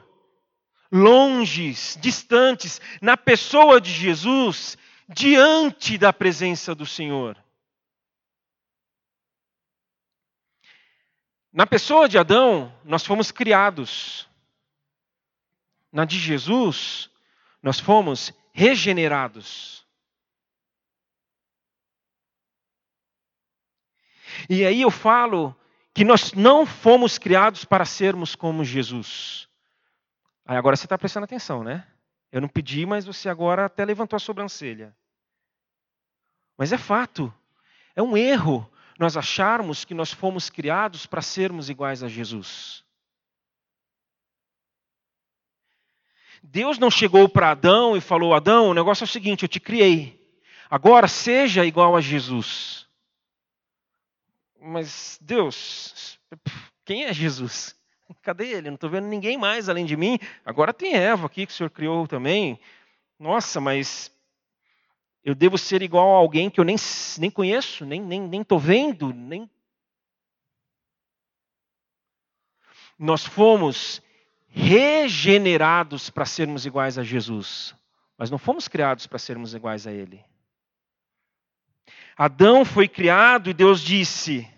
longes, 0.91 1.97
distantes. 2.01 2.81
Na 2.99 3.15
pessoa 3.15 3.79
de 3.79 3.91
Jesus, 3.91 4.75
diante 5.09 5.97
da 5.97 6.13
presença 6.13 6.75
do 6.75 6.85
Senhor. 6.85 7.35
Na 11.51 11.65
pessoa 11.65 12.07
de 12.07 12.17
Adão, 12.17 12.71
nós 12.83 13.03
fomos 13.03 13.31
criados. 13.31 14.29
Na 15.91 16.05
de 16.05 16.19
Jesus, 16.19 17.09
nós 17.61 17.79
fomos 17.79 18.31
regenerados. 18.53 19.83
E 24.47 24.63
aí 24.63 24.81
eu 24.81 24.91
falo 24.91 25.55
que 25.91 26.05
nós 26.05 26.33
não 26.33 26.67
fomos 26.67 27.17
criados 27.17 27.65
para 27.65 27.83
sermos 27.83 28.35
como 28.35 28.63
Jesus. 28.63 29.49
Aí 30.45 30.55
agora 30.55 30.75
você 30.75 30.85
está 30.85 30.97
prestando 30.99 31.23
atenção, 31.23 31.63
né? 31.63 31.87
Eu 32.31 32.41
não 32.41 32.47
pedi, 32.47 32.85
mas 32.85 33.05
você 33.05 33.27
agora 33.27 33.65
até 33.65 33.83
levantou 33.83 34.15
a 34.15 34.19
sobrancelha. 34.19 34.95
Mas 36.59 36.73
é 36.73 36.77
fato. 36.77 37.33
É 37.95 38.03
um 38.03 38.17
erro 38.17 38.69
nós 38.99 39.15
acharmos 39.15 39.85
que 39.85 39.93
nós 39.93 40.11
fomos 40.11 40.49
criados 40.49 41.05
para 41.05 41.21
sermos 41.21 41.69
iguais 41.69 42.03
a 42.03 42.09
Jesus. 42.09 42.83
Deus 46.43 46.77
não 46.77 46.91
chegou 46.91 47.29
para 47.29 47.51
Adão 47.51 47.95
e 47.95 48.01
falou: 48.01 48.33
Adão, 48.33 48.69
o 48.69 48.73
negócio 48.73 49.03
é 49.03 49.05
o 49.05 49.07
seguinte, 49.07 49.43
eu 49.43 49.49
te 49.49 49.57
criei. 49.57 50.19
Agora 50.69 51.07
seja 51.07 51.65
igual 51.65 51.95
a 51.95 52.01
Jesus. 52.01 52.85
Mas 54.61 55.17
Deus, 55.21 56.19
quem 56.83 57.05
é 57.05 57.13
Jesus? 57.13 57.73
Cadê 58.21 58.47
ele? 58.47 58.67
Não 58.69 58.75
estou 58.75 58.89
vendo 58.89 59.07
ninguém 59.07 59.37
mais 59.37 59.69
além 59.69 59.85
de 59.85 59.95
mim. 59.95 60.19
Agora 60.43 60.73
tem 60.73 60.93
Eva 60.93 61.27
aqui 61.27 61.45
que 61.45 61.53
o 61.53 61.55
Senhor 61.55 61.69
criou 61.69 62.05
também. 62.05 62.59
Nossa, 63.17 63.61
mas 63.61 64.11
eu 65.23 65.35
devo 65.35 65.57
ser 65.57 65.81
igual 65.81 66.15
a 66.15 66.17
alguém 66.17 66.49
que 66.49 66.59
eu 66.59 66.63
nem, 66.63 66.77
nem 67.17 67.29
conheço, 67.29 67.85
nem 67.85 68.01
estou 68.01 68.17
nem, 68.17 68.27
nem 68.27 68.45
vendo, 68.59 69.13
nem. 69.13 69.49
Nós 72.97 73.25
fomos 73.25 74.01
regenerados 74.47 76.09
para 76.09 76.25
sermos 76.25 76.65
iguais 76.65 76.97
a 76.97 77.03
Jesus, 77.03 77.75
mas 78.17 78.31
não 78.31 78.37
fomos 78.37 78.67
criados 78.67 79.07
para 79.07 79.19
sermos 79.19 79.53
iguais 79.53 79.85
a 79.85 79.91
Ele. 79.91 80.23
Adão 82.17 82.65
foi 82.65 82.87
criado 82.87 83.49
e 83.49 83.53
Deus 83.53 83.81
disse: 83.81 84.49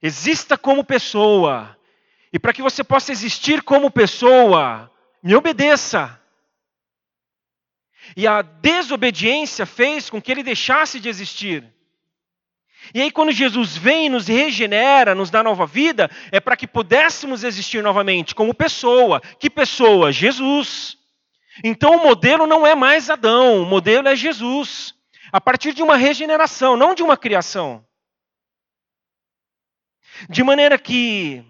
exista 0.00 0.56
como 0.56 0.84
pessoa, 0.84 1.76
e 2.32 2.38
para 2.38 2.52
que 2.52 2.62
você 2.62 2.84
possa 2.84 3.12
existir 3.12 3.62
como 3.62 3.90
pessoa, 3.90 4.90
me 5.22 5.34
obedeça. 5.34 6.17
E 8.16 8.26
a 8.26 8.42
desobediência 8.42 9.66
fez 9.66 10.08
com 10.08 10.20
que 10.20 10.30
ele 10.30 10.42
deixasse 10.42 10.98
de 11.00 11.08
existir. 11.08 11.64
E 12.94 13.02
aí, 13.02 13.10
quando 13.10 13.32
Jesus 13.32 13.76
vem 13.76 14.06
e 14.06 14.08
nos 14.08 14.28
regenera, 14.28 15.14
nos 15.14 15.30
dá 15.30 15.42
nova 15.42 15.66
vida, 15.66 16.10
é 16.32 16.40
para 16.40 16.56
que 16.56 16.66
pudéssemos 16.66 17.44
existir 17.44 17.82
novamente 17.82 18.34
como 18.34 18.54
pessoa. 18.54 19.20
Que 19.38 19.50
pessoa? 19.50 20.10
Jesus. 20.10 20.96
Então, 21.62 21.96
o 21.96 22.02
modelo 22.02 22.46
não 22.46 22.66
é 22.66 22.74
mais 22.74 23.10
Adão, 23.10 23.62
o 23.62 23.66
modelo 23.66 24.08
é 24.08 24.16
Jesus. 24.16 24.94
A 25.30 25.40
partir 25.40 25.74
de 25.74 25.82
uma 25.82 25.96
regeneração, 25.96 26.76
não 26.76 26.94
de 26.94 27.02
uma 27.02 27.16
criação. 27.16 27.84
De 30.28 30.42
maneira 30.42 30.78
que 30.78 31.44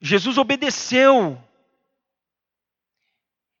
Jesus 0.00 0.38
obedeceu. 0.38 1.42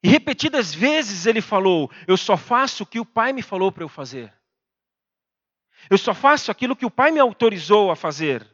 E 0.04 0.08
repetidas 0.08 0.74
vezes 0.74 1.24
ele 1.24 1.40
falou: 1.40 1.90
Eu 2.06 2.18
só 2.18 2.36
faço 2.36 2.82
o 2.82 2.86
que 2.86 3.00
o 3.00 3.06
Pai 3.06 3.32
me 3.32 3.40
falou 3.40 3.72
para 3.72 3.82
eu 3.82 3.88
fazer. 3.88 4.30
Eu 5.88 5.96
só 5.96 6.12
faço 6.12 6.50
aquilo 6.50 6.76
que 6.76 6.84
o 6.84 6.90
Pai 6.90 7.10
me 7.10 7.18
autorizou 7.18 7.90
a 7.90 7.96
fazer. 7.96 8.46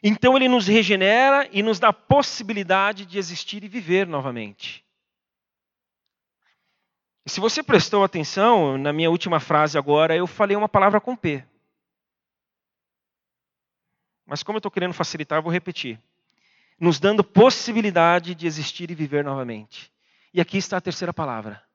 Então 0.00 0.36
ele 0.36 0.48
nos 0.48 0.68
regenera 0.68 1.48
e 1.50 1.64
nos 1.64 1.80
dá 1.80 1.88
a 1.88 1.92
possibilidade 1.92 3.04
de 3.04 3.18
existir 3.18 3.64
e 3.64 3.68
viver 3.68 4.06
novamente. 4.06 4.84
Se 7.26 7.40
você 7.40 7.60
prestou 7.60 8.04
atenção, 8.04 8.78
na 8.78 8.92
minha 8.92 9.10
última 9.10 9.40
frase 9.40 9.76
agora, 9.76 10.14
eu 10.14 10.28
falei 10.28 10.56
uma 10.56 10.68
palavra 10.68 11.00
com 11.00 11.16
P. 11.16 11.44
Mas 14.24 14.44
como 14.44 14.56
eu 14.56 14.60
estou 14.60 14.70
querendo 14.70 14.94
facilitar, 14.94 15.38
eu 15.38 15.42
vou 15.42 15.50
repetir. 15.50 15.98
Nos 16.84 17.00
dando 17.00 17.24
possibilidade 17.24 18.34
de 18.34 18.46
existir 18.46 18.90
e 18.90 18.94
viver 18.94 19.24
novamente. 19.24 19.90
E 20.34 20.38
aqui 20.38 20.58
está 20.58 20.76
a 20.76 20.82
terceira 20.82 21.14
palavra: 21.14 21.66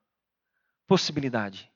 possibilidade. 0.86 1.68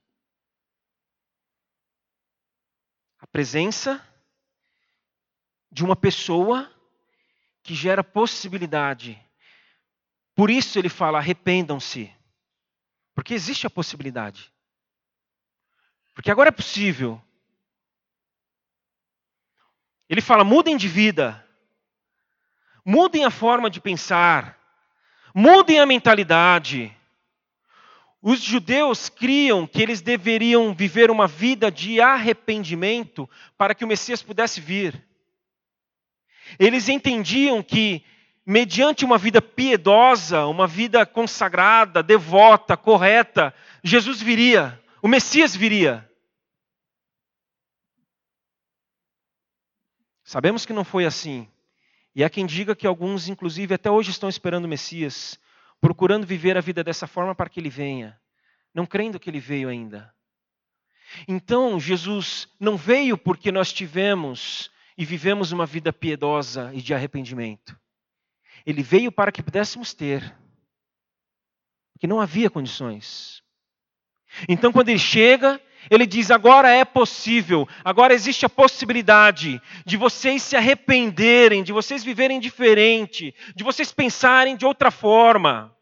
A 3.18 3.26
presença 3.26 4.00
de 5.68 5.84
uma 5.84 5.96
pessoa 5.96 6.72
que 7.60 7.74
gera 7.74 8.04
possibilidade. 8.04 9.20
Por 10.36 10.48
isso 10.48 10.78
ele 10.78 10.88
fala: 10.88 11.18
arrependam-se. 11.18 12.14
Porque 13.16 13.34
existe 13.34 13.66
a 13.66 13.70
possibilidade. 13.70 14.54
Porque 16.14 16.30
agora 16.30 16.50
é 16.50 16.52
possível. 16.52 17.20
Ele 20.08 20.20
fala: 20.20 20.44
mudem 20.44 20.76
de 20.76 20.86
vida. 20.86 21.43
Mudem 22.84 23.24
a 23.24 23.30
forma 23.30 23.70
de 23.70 23.80
pensar. 23.80 24.58
Mudem 25.34 25.80
a 25.80 25.86
mentalidade. 25.86 26.94
Os 28.20 28.40
judeus 28.40 29.08
criam 29.08 29.66
que 29.66 29.82
eles 29.82 30.00
deveriam 30.00 30.74
viver 30.74 31.10
uma 31.10 31.26
vida 31.26 31.70
de 31.70 32.00
arrependimento 32.00 33.28
para 33.56 33.74
que 33.74 33.84
o 33.84 33.88
Messias 33.88 34.22
pudesse 34.22 34.60
vir. 34.60 35.02
Eles 36.58 36.88
entendiam 36.88 37.62
que, 37.62 38.04
mediante 38.44 39.04
uma 39.04 39.18
vida 39.18 39.42
piedosa, 39.42 40.46
uma 40.46 40.66
vida 40.66 41.04
consagrada, 41.04 42.02
devota, 42.02 42.76
correta, 42.76 43.54
Jesus 43.82 44.20
viria, 44.20 44.80
o 45.02 45.08
Messias 45.08 45.54
viria. 45.54 46.08
Sabemos 50.22 50.64
que 50.64 50.72
não 50.72 50.84
foi 50.84 51.04
assim. 51.04 51.46
E 52.14 52.22
há 52.22 52.30
quem 52.30 52.46
diga 52.46 52.76
que 52.76 52.86
alguns, 52.86 53.28
inclusive, 53.28 53.74
até 53.74 53.90
hoje 53.90 54.10
estão 54.10 54.28
esperando 54.28 54.66
o 54.66 54.68
Messias 54.68 55.38
procurando 55.80 56.26
viver 56.26 56.56
a 56.56 56.60
vida 56.60 56.82
dessa 56.82 57.06
forma 57.06 57.34
para 57.34 57.50
que 57.50 57.60
ele 57.60 57.68
venha, 57.68 58.18
não 58.72 58.86
crendo 58.86 59.20
que 59.20 59.28
ele 59.28 59.40
veio 59.40 59.68
ainda. 59.68 60.14
Então, 61.28 61.78
Jesus 61.78 62.48
não 62.58 62.76
veio 62.76 63.18
porque 63.18 63.52
nós 63.52 63.72
tivemos 63.72 64.70
e 64.96 65.04
vivemos 65.04 65.52
uma 65.52 65.66
vida 65.66 65.92
piedosa 65.92 66.70
e 66.72 66.80
de 66.80 66.94
arrependimento. 66.94 67.78
Ele 68.64 68.82
veio 68.82 69.12
para 69.12 69.30
que 69.30 69.42
pudéssemos 69.42 69.92
ter, 69.92 70.34
porque 71.92 72.06
não 72.06 72.20
havia 72.20 72.48
condições. 72.48 73.42
Então, 74.48 74.72
quando 74.72 74.88
ele 74.88 74.98
chega, 74.98 75.60
ele 75.90 76.06
diz: 76.06 76.30
agora 76.30 76.70
é 76.70 76.84
possível, 76.84 77.68
agora 77.84 78.14
existe 78.14 78.46
a 78.46 78.48
possibilidade 78.48 79.60
de 79.84 79.96
vocês 79.96 80.42
se 80.42 80.56
arrependerem, 80.56 81.62
de 81.62 81.72
vocês 81.72 82.02
viverem 82.02 82.40
diferente, 82.40 83.34
de 83.54 83.64
vocês 83.64 83.92
pensarem 83.92 84.56
de 84.56 84.64
outra 84.64 84.90
forma. 84.90 85.74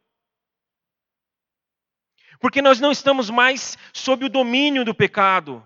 Porque 2.41 2.61
nós 2.61 2.81
não 2.81 2.91
estamos 2.91 3.31
mais 3.31 3.79
sob 3.93 4.25
o 4.25 4.29
domínio 4.29 4.85
do 4.85 4.95
pecado. 4.95 5.63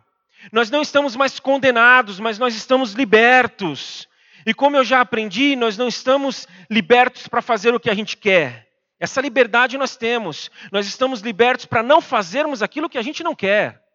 Nós 0.53 0.70
não 0.70 0.83
estamos 0.83 1.16
mais 1.16 1.40
condenados, 1.40 2.20
mas 2.20 2.38
nós 2.38 2.55
estamos 2.55 2.92
libertos. 2.92 4.07
E 4.44 4.53
como 4.53 4.77
eu 4.77 4.85
já 4.85 5.01
aprendi, 5.01 5.57
nós 5.57 5.79
não 5.79 5.88
estamos 5.88 6.46
libertos 6.70 7.27
para 7.27 7.40
fazer 7.40 7.75
o 7.75 7.81
que 7.81 7.90
a 7.90 7.94
gente 7.94 8.16
quer. 8.16 8.68
Essa 9.01 9.20
liberdade 9.20 9.79
nós 9.79 9.96
temos. 9.96 10.51
Nós 10.70 10.87
estamos 10.87 11.20
libertos 11.20 11.64
para 11.64 11.83
não 11.83 12.01
fazermos 12.01 12.62
aquilo 12.62 12.88
que 12.88 12.99
a 12.99 13.03
gente 13.03 13.25
não 13.25 13.35
quer. 13.35 13.86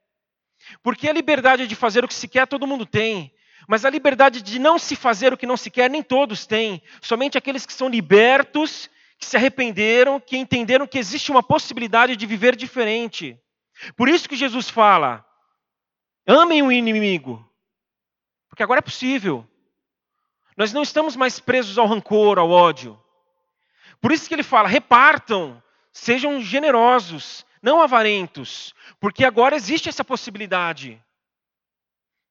Porque 0.82 1.10
a 1.10 1.14
liberdade 1.14 1.68
de 1.68 1.76
fazer 1.76 2.04
o 2.04 2.08
que 2.08 2.14
se 2.14 2.28
quer 2.28 2.48
todo 2.48 2.68
mundo 2.68 2.86
tem. 2.86 3.34
Mas 3.68 3.86
a 3.86 3.90
liberdade 3.90 4.42
de 4.42 4.60
não 4.60 4.80
se 4.80 4.96
fazer 4.96 5.34
o 5.34 5.38
que 5.38 5.46
não 5.46 5.58
se 5.58 5.70
quer, 5.70 5.90
nem 5.90 6.04
todos 6.04 6.46
têm. 6.46 6.82
Somente 7.02 7.38
aqueles 7.38 7.66
que 7.66 7.74
são 7.74 7.88
libertos 7.88 8.90
que 9.18 9.26
se 9.28 9.38
arrependeram, 9.38 10.20
que 10.20 10.36
entenderam 10.36 10.88
que 10.88 10.98
existe 10.98 11.32
uma 11.32 11.44
possibilidade 11.44 12.16
de 12.16 12.26
viver 12.26 12.56
diferente. 12.56 13.40
Por 13.96 14.10
isso 14.10 14.28
que 14.28 14.36
Jesus 14.36 14.70
fala: 14.70 15.24
amem 16.26 16.64
o 16.64 16.72
inimigo, 16.72 17.48
porque 18.50 18.64
agora 18.64 18.80
é 18.80 18.82
possível. 18.82 19.48
Nós 20.58 20.74
não 20.74 20.82
estamos 20.82 21.16
mais 21.16 21.40
presos 21.40 21.78
ao 21.78 21.88
rancor, 21.88 22.40
ao 22.40 22.50
ódio. 22.50 23.02
Por 24.02 24.12
isso 24.12 24.28
que 24.28 24.34
ele 24.34 24.44
fala: 24.44 24.68
repartam, 24.68 25.62
sejam 25.94 26.42
generosos, 26.42 27.46
não 27.62 27.82
avarentos, 27.82 28.74
porque 29.00 29.24
agora 29.24 29.56
existe 29.56 29.88
essa 29.88 30.04
possibilidade. 30.04 31.02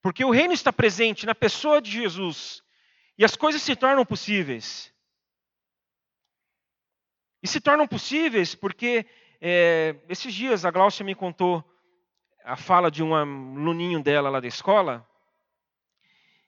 Porque 0.03 0.25
o 0.25 0.31
reino 0.31 0.53
está 0.53 0.73
presente 0.73 1.27
na 1.27 1.35
pessoa 1.35 1.81
de 1.81 1.91
Jesus 1.91 2.63
e 3.19 3.25
as 3.25 3.37
coisas 3.37 3.63
se 3.63 3.77
tornam 3.77 4.05
possíveis. 4.05 4.93
E 7.43 7.49
se 7.49 7.61
tornam 7.61 7.87
possíveis 7.87 8.55
porque 8.55 9.07
é, 9.41 9.97
esses 10.09 10.35
dias 10.35 10.65
a 10.65 10.71
Glaucia 10.71 11.05
me 11.05 11.15
contou 11.15 11.65
a 12.45 12.57
fala 12.57 12.91
de 12.91 13.03
um 13.03 13.15
aluninho 13.15 14.03
dela 14.03 14.31
lá 14.31 14.41
da 14.41 14.49
escola. 14.49 15.07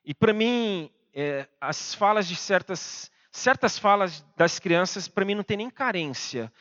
E 0.05 0.15
para 0.15 0.33
mim, 0.33 0.91
é, 1.15 1.47
as 1.61 1.95
falas 1.95 2.27
de 2.27 2.35
certas, 2.35 3.11
certas 3.31 3.79
falas 3.79 4.23
das 4.37 4.59
crianças, 4.59 5.09
para 5.09 5.25
mim 5.25 5.35
não 5.35 5.45
tem 5.45 5.59
nem 5.59 5.71
carência. 5.71 6.53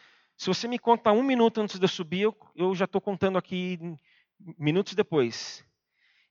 Se 0.42 0.48
você 0.48 0.68
me 0.68 0.80
conta 0.80 1.12
um 1.12 1.22
minuto 1.22 1.62
antes 1.62 1.78
de 1.78 1.86
eu 1.86 1.88
subir, 1.88 2.22
eu, 2.22 2.36
eu 2.56 2.74
já 2.74 2.86
estou 2.86 3.00
contando 3.00 3.38
aqui 3.38 3.78
minutos 4.58 4.96
depois. 4.96 5.64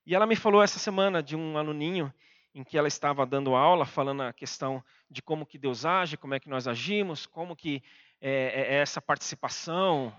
E 0.05 0.17
ela 0.17 0.27
me 0.27 0.35
falou 0.35 0.61
essa 0.61 0.81
semana 0.81 1.23
de 1.23 1.37
um 1.37 1.57
aluninho 1.57 2.13
em 2.53 2.65
que 2.65 2.77
ela 2.77 2.89
estava 2.89 3.25
dando 3.25 3.55
aula, 3.55 3.87
falando 3.87 4.25
a 4.25 4.33
questão 4.33 4.83
de 5.09 5.23
como 5.23 5.47
que 5.47 5.57
Deus 5.57 5.85
age, 5.85 6.17
como 6.17 6.35
é 6.35 6.41
que 6.41 6.49
nós 6.49 6.67
agimos, 6.67 7.25
como 7.25 7.55
que 7.55 7.85
é, 8.21 8.31
é, 8.33 8.75
é 8.75 8.81
essa 8.81 9.01
participação 9.01 10.13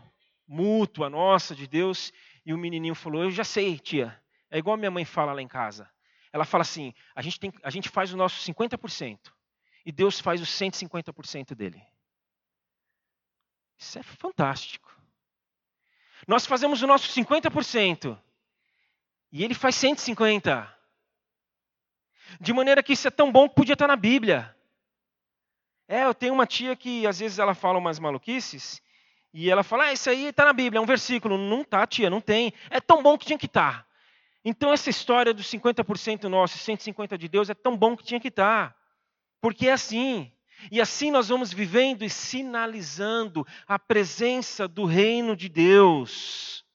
mútua 0.47 1.09
nossa 1.09 1.53
de 1.53 1.67
Deus. 1.67 2.13
E 2.45 2.53
o 2.53 2.57
menininho 2.57 2.95
falou: 2.95 3.23
Eu 3.23 3.31
já 3.31 3.43
sei, 3.43 3.77
tia. 3.77 4.17
É 4.49 4.57
igual 4.57 4.75
a 4.75 4.77
minha 4.77 4.89
mãe 4.89 5.03
fala 5.03 5.33
lá 5.33 5.41
em 5.41 5.49
casa. 5.49 5.91
Ela 6.31 6.45
fala 6.45 6.61
assim: 6.61 6.93
a 7.13 7.21
gente, 7.21 7.37
tem, 7.37 7.51
a 7.61 7.69
gente 7.69 7.89
faz 7.89 8.13
o 8.13 8.15
nosso 8.15 8.41
50% 8.49 9.19
e 9.85 9.91
Deus 9.91 10.17
faz 10.17 10.39
os 10.39 10.47
150% 10.47 11.53
dele. 11.53 11.90
Isso 13.81 13.97
é 13.97 14.03
fantástico. 14.03 14.95
Nós 16.27 16.45
fazemos 16.45 16.83
o 16.83 16.87
nosso 16.87 17.09
50% 17.09 18.15
e 19.31 19.43
ele 19.43 19.55
faz 19.55 19.75
150. 19.75 20.77
De 22.39 22.53
maneira 22.53 22.83
que 22.83 22.93
isso 22.93 23.07
é 23.07 23.11
tão 23.11 23.31
bom 23.31 23.49
que 23.49 23.55
podia 23.55 23.73
estar 23.73 23.87
na 23.87 23.95
Bíblia. 23.95 24.55
É, 25.87 26.05
eu 26.05 26.13
tenho 26.13 26.31
uma 26.31 26.45
tia 26.45 26.75
que 26.75 27.07
às 27.07 27.19
vezes 27.19 27.39
ela 27.39 27.55
fala 27.55 27.79
umas 27.79 27.97
maluquices 27.97 28.83
e 29.33 29.49
ela 29.49 29.63
fala: 29.63 29.85
ah, 29.85 29.93
isso 29.93 30.11
aí 30.11 30.27
está 30.27 30.45
na 30.45 30.53
Bíblia, 30.53 30.77
é 30.77 30.81
um 30.81 30.85
versículo. 30.85 31.35
Não 31.35 31.61
está, 31.61 31.85
tia, 31.87 32.07
não 32.07 32.21
tem. 32.21 32.53
É 32.69 32.79
tão 32.79 33.01
bom 33.01 33.17
que 33.17 33.25
tinha 33.25 33.39
que 33.39 33.47
estar. 33.47 33.79
Tá. 33.79 33.87
Então 34.45 34.71
essa 34.71 34.91
história 34.91 35.33
dos 35.33 35.47
50% 35.51 36.25
nosso 36.25 36.55
e 36.55 36.59
150% 36.59 37.17
de 37.17 37.27
Deus 37.27 37.49
é 37.49 37.55
tão 37.55 37.75
bom 37.75 37.97
que 37.97 38.03
tinha 38.03 38.19
que 38.19 38.27
estar. 38.27 38.69
Tá. 38.69 38.75
Porque 39.41 39.67
é 39.67 39.71
assim. 39.73 40.31
E 40.69 40.81
assim 40.81 41.09
nós 41.09 41.29
vamos 41.29 41.53
vivendo 41.53 42.03
e 42.03 42.09
sinalizando 42.09 43.47
a 43.67 43.79
presença 43.79 44.67
do 44.67 44.85
reino 44.85 45.35
de 45.35 45.47
Deus. 45.47 46.65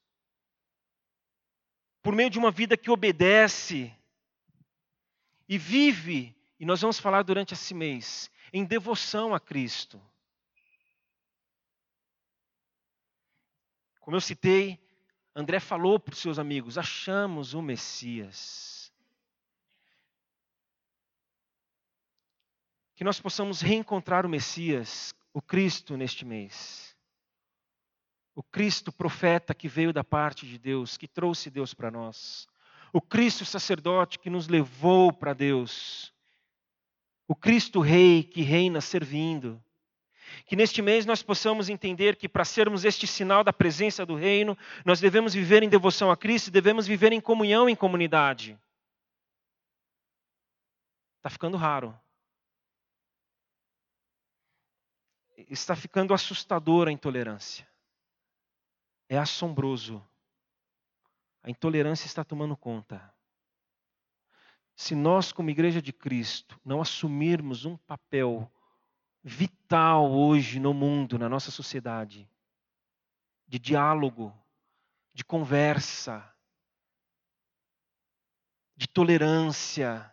Por 2.03 2.14
meio 2.14 2.31
de 2.31 2.38
uma 2.38 2.51
vida 2.51 2.77
que 2.77 2.90
obedece 2.90 3.94
e 5.49 5.59
vive, 5.59 6.35
e 6.59 6.64
nós 6.64 6.81
vamos 6.81 6.99
falar 6.99 7.22
durante 7.22 7.55
esse 7.55 7.75
mês, 7.75 8.31
em 8.53 8.64
devoção 8.64 9.35
a 9.35 9.40
Cristo. 9.40 10.01
Como 14.01 14.16
eu 14.16 14.20
citei, 14.20 14.81
André 15.35 15.61
falou 15.61 15.99
para 15.99 16.12
os 16.12 16.20
seus 16.20 16.38
amigos: 16.38 16.79
achamos 16.79 17.55
o 17.55 17.61
Messias. 17.61 18.76
Que 22.97 23.05
nós 23.05 23.21
possamos 23.21 23.61
reencontrar 23.61 24.25
o 24.25 24.29
Messias, 24.29 25.15
o 25.33 25.43
Cristo, 25.43 25.99
neste 25.99 26.25
mês. 26.25 26.97
O 28.35 28.43
Cristo 28.43 28.91
profeta 28.91 29.55
que 29.55 29.69
veio 29.69 29.93
da 29.93 30.03
parte 30.03 30.47
de 30.47 30.59
Deus, 30.59 30.97
que 30.97 31.07
trouxe 31.07 31.51
Deus 31.51 31.75
para 31.75 31.91
nós. 31.91 32.49
O 32.93 33.01
Cristo 33.03 33.45
sacerdote 33.45 34.19
que 34.19 34.31
nos 34.31 34.49
levou 34.49 35.13
para 35.13 35.35
Deus. 35.35 36.13
O 37.29 37.35
Cristo 37.35 37.81
Rei 37.81 38.23
que 38.23 38.41
reina 38.41 38.81
servindo. 38.81 39.63
Que 40.47 40.57
neste 40.57 40.81
mês 40.81 41.05
nós 41.05 41.23
possamos 41.23 41.69
entender 41.69 42.17
que 42.17 42.29
para 42.29 42.47
sermos 42.47 42.83
este 42.85 43.07
sinal 43.07 43.45
da 43.45 43.53
presença 43.53 44.07
do 44.07 44.15
Reino, 44.15 44.57
nós 44.87 45.01
devemos 45.01 45.35
viver 45.35 45.63
em 45.63 45.69
devoção 45.69 46.11
a 46.11 46.17
Cristo, 46.17 46.51
devemos 46.51 46.87
viver 46.87 47.13
em 47.13 47.21
comunhão 47.21 47.69
em 47.69 47.77
comunidade. 47.77 48.59
Está 51.19 51.29
ficando 51.29 51.59
raro. 51.59 51.95
Está 55.47 55.77
ficando 55.77 56.13
assustadora 56.13 56.91
a 56.91 56.93
intolerância. 56.93 57.69
É 59.09 59.17
assombroso. 59.17 60.05
A 61.43 61.51
intolerância 61.51 62.07
está 62.07 62.25
tomando 62.25 62.57
conta. 62.57 63.15
Se 64.75 64.95
nós, 64.95 65.33
como 65.33 65.51
Igreja 65.51 65.81
de 65.81 65.93
Cristo, 65.93 66.61
não 66.65 66.81
assumirmos 66.81 67.65
um 67.65 67.77
papel 67.77 68.53
vital 69.23 70.13
hoje 70.13 70.61
no 70.61 70.75
mundo, 70.75 71.19
na 71.19 71.29
nossa 71.29 71.51
sociedade, 71.51 72.29
de 73.47 73.59
diálogo, 73.59 74.37
de 75.15 75.25
conversa, 75.25 76.31
de 78.77 78.87
tolerância, 78.87 80.13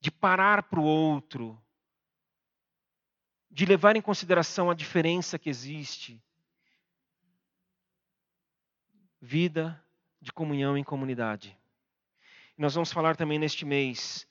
de 0.00 0.10
parar 0.10 0.64
para 0.64 0.78
o 0.78 0.84
outro, 0.84 1.60
de 3.50 3.64
levar 3.64 3.96
em 3.96 4.02
consideração 4.02 4.70
a 4.70 4.74
diferença 4.74 5.38
que 5.38 5.48
existe. 5.48 6.22
Vida 9.20 9.82
de 10.20 10.32
comunhão 10.32 10.76
em 10.76 10.84
comunidade. 10.84 11.56
nós 12.56 12.74
vamos 12.74 12.92
falar 12.92 13.16
também 13.16 13.38
neste 13.38 13.64
mês 13.64 14.26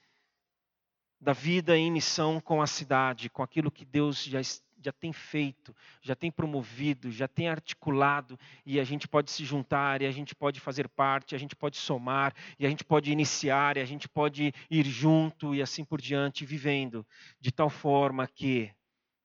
da 1.19 1.33
vida 1.33 1.77
em 1.77 1.91
missão 1.91 2.39
com 2.39 2.61
a 2.61 2.67
cidade, 2.67 3.29
com 3.29 3.41
aquilo 3.41 3.71
que 3.71 3.83
Deus 3.83 4.23
já, 4.23 4.39
já 4.79 4.91
tem 4.91 5.11
feito, 5.11 5.75
já 6.01 6.15
tem 6.15 6.29
promovido, 6.29 7.11
já 7.11 7.27
tem 7.27 7.49
articulado, 7.49 8.39
e 8.65 8.79
a 8.79 8.83
gente 8.83 9.07
pode 9.07 9.31
se 9.31 9.43
juntar, 9.43 10.01
e 10.01 10.05
a 10.05 10.11
gente 10.11 10.35
pode 10.35 10.59
fazer 10.59 10.87
parte, 10.87 11.35
a 11.35 11.37
gente 11.37 11.55
pode 11.55 11.77
somar, 11.77 12.33
e 12.59 12.65
a 12.65 12.69
gente 12.69 12.83
pode 12.83 13.11
iniciar, 13.11 13.77
e 13.77 13.81
a 13.81 13.85
gente 13.85 14.07
pode 14.07 14.53
ir 14.69 14.85
junto 14.85 15.55
e 15.55 15.61
assim 15.61 15.83
por 15.83 15.99
diante, 15.99 16.45
vivendo 16.45 17.05
de 17.39 17.51
tal 17.51 17.69
forma 17.69 18.27
que 18.27 18.71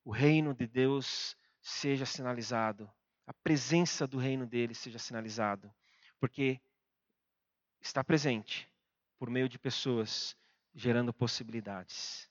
o 0.03 0.11
reino 0.11 0.53
de 0.53 0.67
Deus 0.67 1.35
seja 1.61 2.05
sinalizado, 2.05 2.91
a 3.25 3.33
presença 3.33 4.05
do 4.05 4.17
reino 4.17 4.45
dele 4.45 4.75
seja 4.75 4.99
sinalizado, 4.99 5.73
porque 6.19 6.61
está 7.79 8.03
presente 8.03 8.69
por 9.17 9.29
meio 9.29 9.47
de 9.47 9.57
pessoas 9.57 10.35
gerando 10.73 11.13
possibilidades. 11.13 12.29